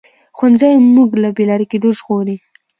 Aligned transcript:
ښوونځی 0.37 0.71
موږ 0.95 1.09
له 1.23 1.29
بې 1.35 1.43
لارې 1.49 1.65
کېدو 1.71 1.89
ژغوري 1.97 2.37